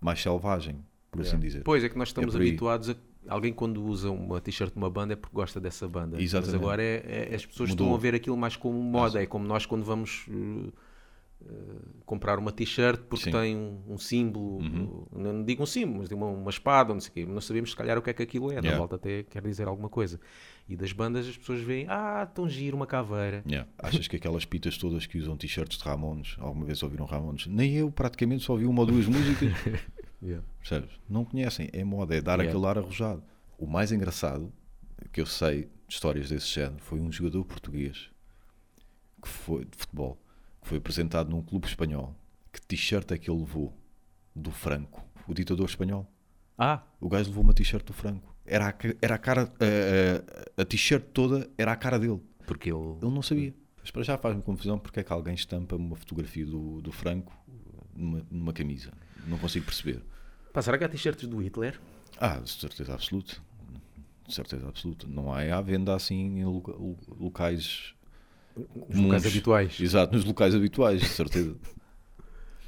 [0.00, 0.76] mais selvagem,
[1.10, 1.62] por assim dizer.
[1.62, 2.48] Pois é que nós estamos por aí.
[2.48, 2.96] habituados a
[3.28, 6.20] Alguém quando usa uma t-shirt de uma banda é porque gosta dessa banda.
[6.20, 6.54] Exatamente.
[6.54, 7.86] Mas agora é, é- as pessoas Mudou.
[7.88, 9.22] estão a ver aquilo mais como moda.
[9.22, 10.24] É como nós quando vamos
[11.42, 13.30] uh, uh, comprar uma t-shirt porque Sim.
[13.30, 13.40] Uhum.
[13.40, 17.00] tem um, um símbolo, uh, não digo um símbolo, mas tem uma, uma espada, não
[17.00, 17.26] sei o quê.
[17.26, 18.56] Não sabemos se calhar o que é que aquilo é.
[18.56, 18.78] Na Yeah.
[18.78, 20.20] volta até quer dizer alguma coisa.
[20.68, 23.42] E das bandas as pessoas veem, ah, tão giro, uma caveira.
[23.46, 23.68] Yeah.
[23.78, 27.46] Achas que aquelas pitas todas que usam t-shirts de Ramones, alguma vez ouviram Ramones?
[27.46, 29.52] Nem eu praticamente só ouvi uma ou duas músicas.
[30.22, 30.44] Yeah.
[30.58, 30.90] Percebes?
[31.08, 31.70] Não conhecem.
[31.72, 32.50] É moda, é dar Yeah.
[32.50, 33.22] aquele ar arrojado.
[33.56, 34.52] O mais engraçado
[35.12, 38.10] que eu sei de histórias desse género foi um jogador português
[39.22, 40.20] que foi, de futebol
[40.60, 42.14] que foi apresentado num clube espanhol.
[42.52, 43.72] Que t-shirt é que ele levou?
[44.34, 46.06] Do Franco, o ditador espanhol.
[46.56, 48.34] Ah, O gajo levou uma t-shirt do Franco.
[48.44, 52.20] Era a, era a cara, a, a- a t-shirt toda era a cara dele.
[52.46, 52.96] porque ele.
[53.02, 53.54] Ele não sabia.
[53.80, 57.32] Mas para já faz-me confusão porque é que alguém estampa uma fotografia do, do Franco
[57.94, 58.92] numa, numa camisa.
[59.26, 60.02] Não consigo perceber.
[60.52, 61.80] Pá, será que há t-shirts do Hitler?
[62.18, 63.36] Ah, de certeza absoluta.
[64.26, 65.06] De certeza absoluta.
[65.08, 67.94] Não há à venda assim em loca- lo- locais.
[68.88, 69.26] Nos locais comuns.
[69.26, 69.80] habituais.
[69.80, 71.56] Exato, nos locais habituais, de certeza.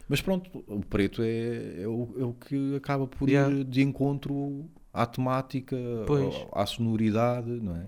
[0.08, 3.54] Mas pronto, o preto é, é, o, é o que acaba por Yeah.
[3.54, 5.76] ir de encontro à temática,
[6.06, 6.34] Pois.
[6.52, 7.86] à sonoridade, não é?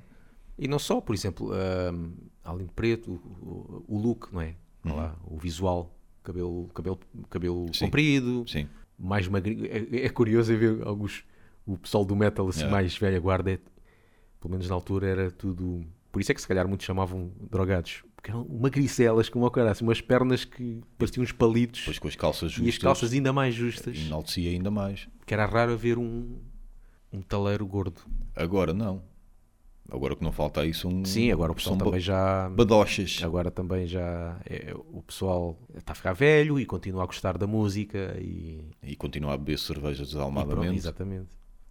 [0.58, 2.12] E não só, por exemplo, ahm,
[2.42, 3.12] além de preto,
[3.42, 4.54] o, o look, não é?
[4.84, 7.72] Olha lá, o visual, cabelo, cabelo, cabelo Uhum.
[7.74, 7.84] Sim.
[7.86, 8.68] comprido, Sim.
[8.98, 9.66] mais magrinho.
[9.66, 11.24] É, é curioso ver alguns,
[11.66, 12.74] o pessoal do metal assim, Yeah.
[12.76, 13.58] mais velha guarda, é-
[14.40, 15.84] pelo menos na altura era tudo.
[16.14, 19.72] Por isso é que se calhar muitos chamavam drogados, porque eram magricelas com uma cara,
[19.72, 23.12] assim, umas pernas que pareciam uns palitos Depois com as calças e justas, as calças
[23.12, 25.08] ainda mais justas, enaltecia ainda mais.
[25.26, 26.38] que era raro ver um,
[27.12, 28.00] um taleiro gordo.
[28.36, 29.02] Agora não.
[29.90, 31.04] Agora o que não falta aí são.
[31.04, 32.48] Sim, agora o pessoal também já.
[32.48, 33.20] badochas.
[33.22, 37.46] Agora também já é, o pessoal está a ficar velho e continua a gostar da
[37.46, 40.76] música e, E continua a beber cerveja e pronto, desalmadamente.
[40.78, 41.28] exatamente.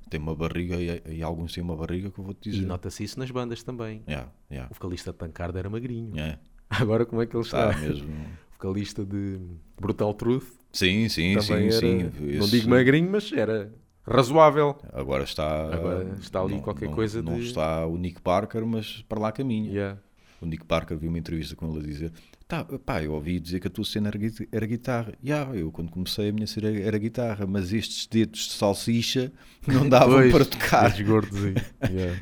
[0.09, 2.65] Tem uma barriga e, e alguns têm uma barriga que eu vou te E dizer.
[2.65, 4.03] nota-se isso nas bandas também.
[4.07, 6.15] Yeah, yeah, O vocalista de Tancarda era magrinho.
[6.15, 6.39] yeah.
[6.69, 7.69] Agora como é que ele está?
[7.71, 8.09] Está mesmo.
[8.53, 9.41] O vocalista de
[9.79, 12.09] Brutal Truth Sim, sim, sim, era, sim.
[12.39, 13.73] não digo magrinho, mas era
[14.05, 14.77] razoável.
[14.93, 15.65] Agora está.
[15.73, 19.19] Agora está ali não- qualquer não- coisa Não de- está o Nick Parker, mas para
[19.19, 19.69] lá caminha.
[19.69, 19.99] Yeah.
[20.43, 22.11] O Nick Parker viu uma entrevista com ele a dizer:
[22.47, 25.13] tá, pá, eu ouvi dizer que a tua cena era, gui- era guitarra.
[25.23, 29.31] Yeah, eu quando comecei a minha cena era, guitarra, mas estes dedos de salsicha
[29.65, 30.93] não davam Pois, para tocar.
[30.99, 32.21] Yeah.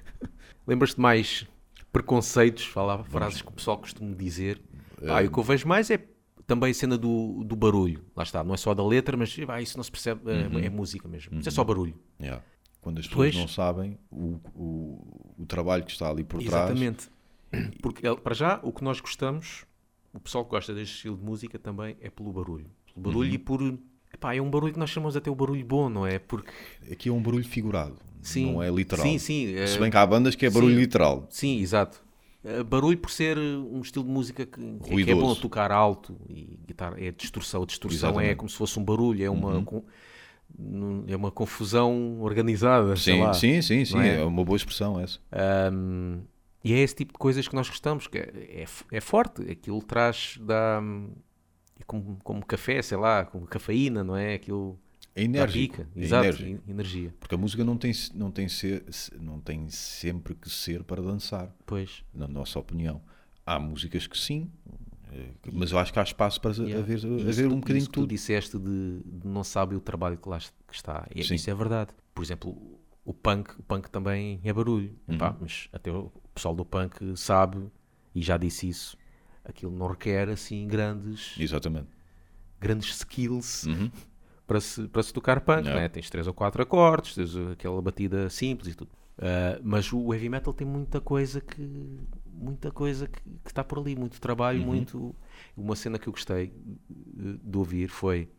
[0.67, 1.47] Lembras-te mais
[1.91, 4.61] preconceitos, falava frases que o pessoal costuma dizer.
[5.07, 5.99] Ah, e o que eu vejo mais é
[6.45, 8.03] também a cena do, do barulho.
[8.15, 10.69] Lá está, não é só da letra, mas ah, isso não se percebe, é, é
[10.69, 11.39] música mesmo.
[11.39, 11.95] Isso é só barulho.
[12.21, 12.43] Yeah.
[12.81, 13.35] Quando as pessoas Pois.
[13.35, 16.65] não sabem o, o, o trabalho que está ali por trás.
[16.69, 17.09] Exatamente.
[17.81, 19.65] Porque, eh, para já, o que nós gostamos,
[20.13, 22.67] o pessoal que gosta deste estilo de música também é pelo barulho.
[22.93, 23.35] Pelo barulho Uhum.
[23.35, 23.61] e por.
[24.13, 26.19] Epá, é um barulho que nós chamamos até o barulho bom, não é?
[26.19, 26.51] Porque.
[26.91, 29.05] Aqui é um barulho figurado, Sim, não é literal.
[29.05, 29.55] Sim, sim.
[29.55, 30.79] eh, Se bem que há bandas que é barulho sim.
[30.81, 31.27] literal.
[31.29, 32.03] Sim, exato.
[32.43, 35.19] Eh, Barulho por ser um estilo de música que, que é Ruidoso.
[35.21, 37.63] bom tocar alto e guitarra é distorção.
[37.63, 38.31] A distorção é Exatamente.
[38.31, 38.37] Uhum.
[38.37, 39.63] como se fosse um barulho, é uma,
[40.57, 42.95] num- é uma confusão organizada.
[42.95, 43.33] sei Sim, lá.
[43.33, 43.99] sim, sim, sim.
[43.99, 44.15] É?
[44.21, 44.23] é?
[44.23, 45.19] uma boa expressão essa.
[45.31, 46.21] Ahm,
[46.63, 49.81] e é esse tipo de coisas que nós gostamos, que é, é, é forte, aquilo
[49.81, 50.81] traz da
[51.79, 54.35] é como, como café, sei lá, como cafeína, não é?
[54.35, 54.79] Aquilo
[55.15, 55.77] É enérgico.
[55.83, 56.69] pica, é exato, enérgico.
[56.69, 57.15] energia.
[57.19, 58.85] Porque a música não tem, não, tem ser,
[59.19, 63.01] não tem sempre que ser para dançar, Pois, na nossa opinião.
[63.45, 64.49] Há músicas que sim,
[65.11, 66.77] eh, mas eu acho que há espaço para yeah.
[66.79, 68.09] haver, haver um bocadinho isso que tu tudo.
[68.09, 71.35] disseste de, de não sabe o trabalho que lá que está, e Sim.
[71.35, 71.91] isso é verdade.
[72.13, 75.15] Por exemplo, o punk, o punk também é barulho, Uhum.
[75.15, 77.69] Epá, mas até o pessoal do punk sabe,
[78.13, 78.97] e já disse isso,
[79.43, 81.89] aquilo não requer assim grandes, Exatamente.
[82.59, 83.91] grandes skills Uhum.
[84.45, 85.81] para se, para se tocar punk, Yeah.
[85.81, 85.89] né?
[85.89, 88.91] tens três ou quatro acordes, tens aquela batida simples e tudo.
[89.17, 91.99] Ah, mas o heavy metal tem muita coisa que
[92.33, 94.65] muita coisa que, está por ali, muito trabalho, Uhum.
[94.65, 95.15] muito.
[95.55, 96.51] Uma cena que eu gostei
[96.89, 98.29] de ouvir foi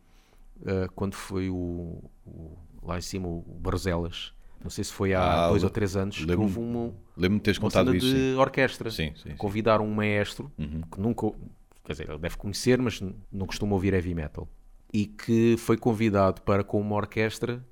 [0.65, 4.33] ah, quando foi o, o- lá em cima o Barzelas.
[4.63, 7.43] Não sei se foi há Ah, dois ou três anos que houve uma, Lembro-me de
[7.43, 8.07] teres uma contado cena isso.
[8.07, 8.35] de sim.
[8.35, 8.89] orquestra.
[8.91, 9.35] Sim, sim.
[9.35, 10.81] Convidaram um maestro Uhum.
[10.91, 11.31] que nunca,
[11.83, 14.47] quer dizer, ele deve conhecer, mas não costuma ouvir heavy metal.
[14.93, 17.63] E que foi convidado para, com uma orquestra,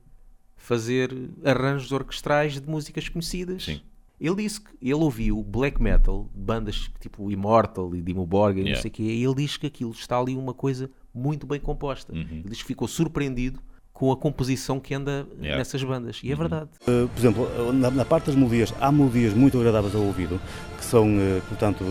[0.58, 1.12] fazer
[1.43, 3.63] arranjos orquestrais de músicas conhecidas.
[3.63, 3.82] Sim.
[4.19, 8.75] Ele disse que ele ouviu black metal, bandas tipo Immortal e Dimmu Borgir, Yeah.
[8.75, 11.60] não sei o quê, e ele diz que aquilo está ali uma coisa muito bem
[11.60, 12.13] composta.
[12.13, 12.21] Uhum.
[12.30, 13.60] Ele diz que ficou surpreendido
[14.02, 15.60] com a composição que anda Yeah.
[15.60, 16.22] nessas bandas.
[16.24, 16.68] E é verdade.
[16.88, 20.42] Uh, por exemplo, na, na parte das melodias, há melodias muito agradáveis ao ouvido,
[20.76, 21.86] que são, uh, portanto,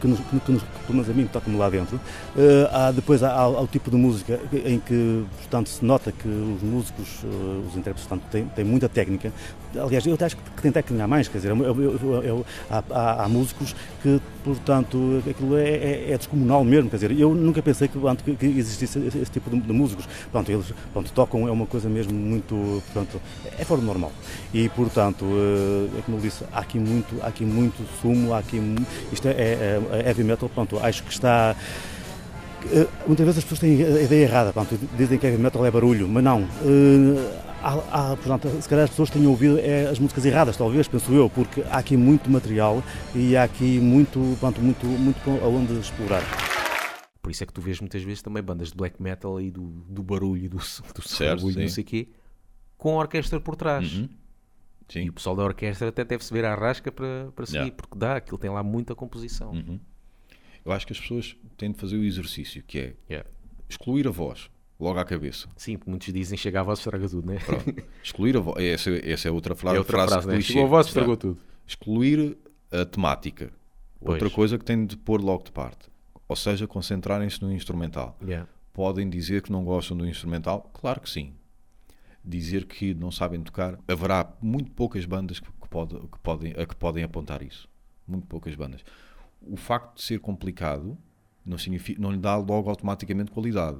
[0.00, 1.96] que nos, que, que nos, que pelo menos a mim tocam lá dentro.
[1.96, 6.28] Uh, há, depois há, há o tipo de música em que, portanto, se nota que
[6.28, 9.32] os músicos, uh, os intérpretes, portanto, têm, têm muita técnica,
[9.76, 12.82] aliás, eu acho que técnica a mais, quer dizer, eu- eu- eu- há,
[13.24, 17.88] há- músicos que, portanto, aquilo é, é- é descomunal mesmo, quer dizer, eu nunca pensei
[17.88, 17.98] que,
[18.36, 20.08] que- existisse esse, tipo de, de músicos.
[20.32, 23.20] Pronto, eles pronto, tocam, é uma coisa mesmo muito, portanto,
[23.58, 24.12] é fora do normal.
[24.52, 28.38] E, portanto, eh, é como eu disse, há aqui muito, há aqui muito sumo, há
[28.38, 28.60] aqui,
[29.12, 31.54] isto é, é, é heavy metal, pronto, acho que está...
[32.72, 35.70] Eh, Muitas vezes as pessoas têm a ideia errada, pronto, dizem que heavy metal é
[35.70, 36.46] barulho, mas não.
[37.60, 41.12] Há, há, portanto, se calhar as pessoas têm ouvido é, as músicas erradas, talvez, penso
[41.12, 42.82] eu, porque há aqui muito material
[43.14, 46.22] e há aqui muito, pronto, muito, muito aonde explorar.
[47.20, 49.62] Por isso é que tu vês muitas vezes também bandas de black metal e do,
[49.88, 50.62] do barulho, e do, do
[51.02, 52.08] Certo, barulho, não sei o quê,
[52.76, 53.92] com a orquestra por trás.
[53.92, 54.08] Uhum.
[54.88, 55.08] E Sim.
[55.08, 57.76] o pessoal da orquestra até deve-se ver à rasca para, para seguir, Yeah.
[57.76, 59.50] porque dá, aquilo tem lá muita composição.
[59.50, 59.78] Uhum.
[60.64, 63.28] Eu acho que as pessoas têm de fazer o exercício, que é Yeah.
[63.68, 65.48] excluir a voz, logo à cabeça.
[65.56, 67.38] Sim, porque muitos dizem chega a voz estraga tudo, né?
[67.44, 67.82] Pronto.
[68.02, 68.62] Excluir a voz.
[68.64, 69.76] Essa, essa é outra frase.
[69.76, 70.34] É outra frase, né?
[70.34, 70.52] clichê.
[70.52, 71.40] Chegou a voz estragou tudo.
[71.66, 72.36] Excluir
[72.70, 73.50] a temática.
[74.00, 74.32] Outra Pois.
[74.32, 75.88] coisa que têm de pôr logo de parte.
[76.28, 78.16] Ou seja, concentrarem-se no instrumental.
[78.22, 78.48] Yeah.
[78.72, 80.70] Podem dizer que não gostam do instrumental?
[80.72, 81.32] Claro que sim.
[82.24, 86.66] Dizer que não sabem tocar, haverá muito poucas bandas que, que pode- que podem, a
[86.66, 87.68] que podem apontar isso.
[88.06, 88.84] Muito poucas bandas.
[89.42, 90.96] O facto de ser complicado
[91.44, 93.78] não, significa, não lhe dá logo automaticamente qualidade.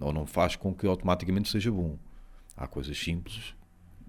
[0.00, 1.98] Ou não faz com que automaticamente seja bom.
[2.56, 3.54] Há coisas simples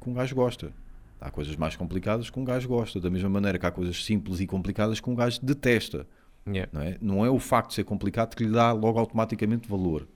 [0.02, 0.74] que um gajo gosta.
[1.20, 3.00] Há coisas mais complicadas que um gajo gosta.
[3.00, 6.08] Da mesma maneira que há coisas simples e complicadas que um gajo detesta.
[6.48, 6.72] Yeah.
[6.74, 6.98] Não é?
[7.02, 10.08] não é o facto de ser complicado que lhe dá logo automaticamente valor.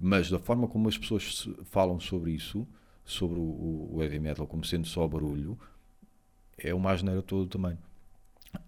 [0.00, 2.66] Mas da forma como as pessoas falam sobre isso,
[3.04, 5.58] sobre o, o heavy metal como sendo só barulho,
[6.56, 7.76] é uma asneira toda também.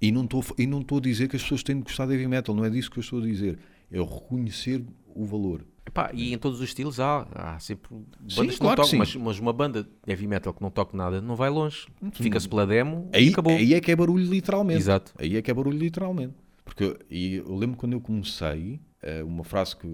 [0.01, 2.13] E não estou e não estou a dizer que as pessoas têm de gostar de
[2.13, 3.59] heavy metal, não é disso que eu estou a dizer.
[3.91, 4.85] É reconhecer
[5.15, 5.65] o valor.
[5.87, 8.85] Epá, e em todos os estilos há, há sempre bandas Sim, que claro não tocam,
[8.91, 8.97] sim.
[8.99, 11.87] mas, mas uma banda heavy metal que não toca nada não vai longe.
[12.13, 13.53] Fica-se pela demo e Aí, acabou.
[13.57, 14.81] aí é que é barulho literalmente.
[14.81, 15.13] Exato.
[15.17, 16.35] Aí é que é barulho literalmente.
[16.65, 19.87] Porque eu, e eu lembro quando eu comecei, eh, uma frase que,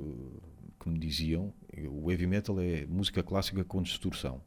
[0.80, 1.52] que me diziam,
[1.90, 4.40] o heavy metal é música clássica com distorção.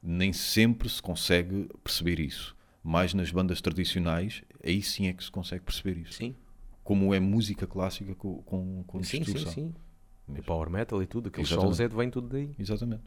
[0.00, 2.56] Nem sempre se consegue perceber isso.
[2.82, 6.12] Mas nas bandas tradicionais, aí sim é que se consegue perceber isso.
[6.14, 6.34] Sim,
[6.84, 9.52] Como é música clássica com, com, com sim, sim, distorção.
[9.52, 9.66] sim.
[9.66, 9.74] O
[10.30, 10.44] Mesmo.
[10.44, 12.50] power metal e tudo, aqueles solos é, vem tudo daí.
[12.58, 13.02] Exatamente.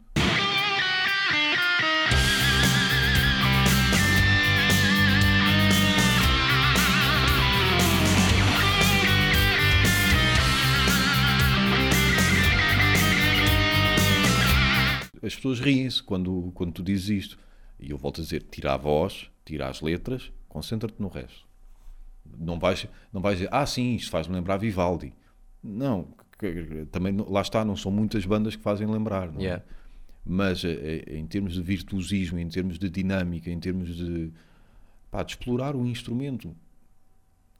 [15.24, 17.38] As pessoas riem-se quando, quando tu dizes isto.
[17.80, 21.46] E eu volto a dizer: tira a voz, tira as letras, concentra-te no resto.
[22.38, 25.14] Não vais, não vais dizer, ah, sim, isto faz-me lembrar Vivaldi.
[25.62, 26.08] Não,
[26.90, 29.30] também lá está, não são muitas bandas que fazem lembrar.
[29.32, 29.44] Não é?
[29.44, 29.64] Yeah.
[30.26, 34.32] Mas eh, eh, em termos de virtuosismo, em termos de dinâmica, em termos de,
[35.10, 36.54] pá, de explorar o instrumento,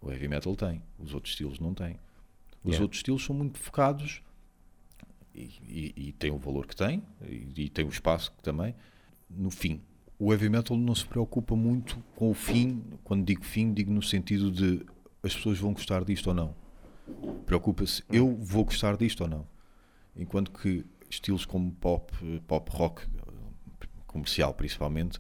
[0.01, 1.99] o heavy metal tem, os outros estilos não têm.
[2.63, 2.83] Os Yeah.
[2.83, 4.23] outros estilos são muito focados
[5.35, 8.75] e, e, e têm o valor que têm e, e têm o espaço que também.
[9.29, 9.83] No fim,
[10.19, 12.83] o heavy metal não se preocupa muito com o fim.
[13.03, 14.81] Quando digo fim, digo no sentido de
[15.23, 16.55] as pessoas vão gostar disto ou não.
[17.47, 19.47] Preocupa-se, eu vou gostar disto ou não.
[20.17, 22.13] Enquanto que estilos como pop,
[22.47, 23.03] pop rock,
[24.07, 25.19] comercial principalmente,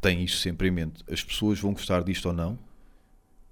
[0.00, 1.02] têm isso sempre em mente.
[1.10, 2.58] As pessoas vão gostar disto ou não,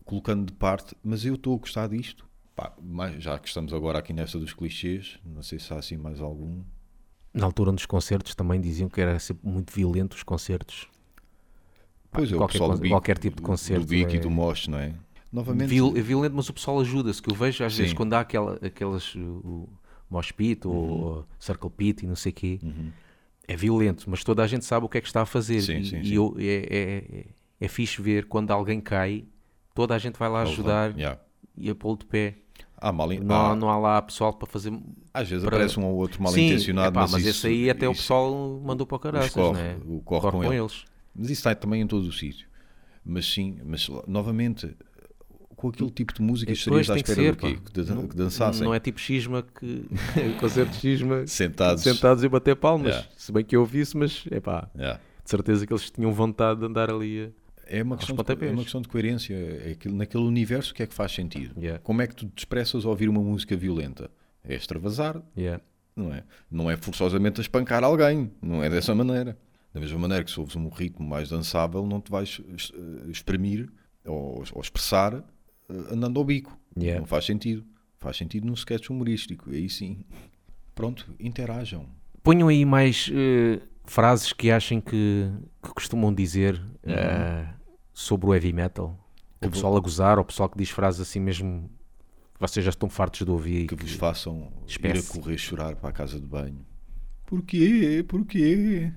[0.04, 2.26] colocando de parte, mas eu estou a gostar disto.
[2.54, 2.72] Pá,
[3.18, 6.62] já que estamos agora aqui nesta dos clichês, não sei se há assim mais algum.
[7.33, 10.88] Na altura dos concertos também diziam que era sempre muito violento os concertos.
[12.11, 14.16] Pois é, o qualquer pessoal do bico, qualquer tipo de do- concerto Do bico e
[14.16, 14.94] é- do mosh, não é?
[15.33, 17.97] Novamente, Viol- é violento, mas o pessoal ajuda-se, que eu vejo às vezes Sim.
[17.97, 19.69] quando há aquela, aquelas o
[20.11, 20.73] mosh pit Uhum.
[20.75, 22.59] ou circle pit e não sei o quê,
[23.47, 25.61] é violento, mas toda a gente sabe o que é que está a fazer.
[25.61, 26.14] Sim, e sim, e sim.
[26.14, 27.25] eu- é, é, é,
[27.61, 29.25] é fixe ver quando alguém cai,
[29.75, 31.21] toda a gente vai lá ajudar yeah.
[31.57, 32.37] e a pô-lo de pé.
[32.81, 34.73] Há mal, Não, há- há- não há lá pessoal para fazer.
[35.12, 37.88] às vezes para- aparece um ou outro mal intencionado, epá, mas, isso- esse aí até
[37.88, 39.79] o isso- pessoal mandou para o caraças, corre, né?
[39.85, 40.57] o corre com ele.
[40.62, 40.85] eles.
[41.14, 42.47] Mas isso está também em todo o sítio.
[43.05, 44.77] Mas sim, mas novamente,
[45.59, 47.59] com aquele tipo de música estarias à espera ser, do quê?
[47.64, 48.64] Que, dan- Não- que dançassem.
[48.64, 49.85] Não é tipo xisma que.
[50.40, 51.27] concerto de xisma.
[51.27, 51.83] Sentados.
[51.83, 52.88] Sentados e bater palmas.
[52.92, 53.09] Yeah.
[53.16, 55.01] Se bem que eu ouvi isso, mas é pá, Yeah.
[55.25, 57.25] de certeza que eles tinham vontade de andar ali.
[57.25, 57.49] A...
[57.71, 59.35] É uma, questão de, é uma questão de coerência.
[59.35, 61.55] É aquilo, naquele universo, o que é que faz sentido?
[61.61, 61.79] Yeah.
[61.81, 64.11] Como é que tu te expressas ao ouvir uma música violenta?
[64.42, 65.62] É extravasar, Yeah.
[65.94, 66.23] não é?
[66.51, 69.37] Não é forçosamente a espancar alguém, não é dessa maneira.
[69.75, 73.68] Da mesma maneira que se ouves um ritmo mais dançável, não te vais eh, exprimir
[74.07, 75.23] ou, ou expressar
[75.68, 76.57] andando ao bico.
[76.78, 77.00] Yeah.
[77.00, 77.64] Não faz sentido.
[77.98, 79.50] Faz sentido num sketch humorístico.
[79.50, 80.04] Aí sim.
[80.74, 81.87] Pronto, interajam.
[82.22, 83.11] Ponham aí mais.
[83.12, 85.31] eh, frases que achem que,
[85.62, 86.54] que costumam dizer
[86.85, 86.92] Uhum.
[86.94, 87.54] eh,
[87.92, 88.98] sobre o heavy metal?
[89.44, 91.70] O pessoal a gozar, ou o pessoal que diz frases assim mesmo
[92.35, 93.62] que vocês já estão fartos de ouvir.
[93.64, 94.98] e que vos façam Espécie.
[95.07, 96.64] ir a correr chorar para a casa de banho.
[97.26, 98.04] Porquê?
[98.09, 98.92] Porquê?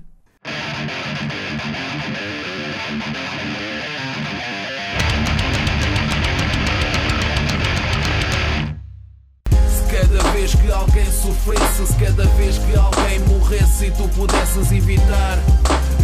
[10.42, 15.38] vez que alguém sofresse, se cada vez que alguém morresse e tu pudesses evitar.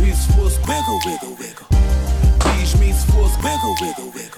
[0.00, 0.58] E se fosse.
[0.60, 1.66] Wiggle, wiggle, wiggle.
[2.56, 3.36] Diz-me se fosse.
[3.38, 4.28] Wiggle, wiggle, wiggle.